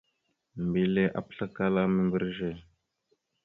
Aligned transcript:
Mbelle 0.67 1.03
apəslakala 1.19 1.81
membreze. 1.95 2.51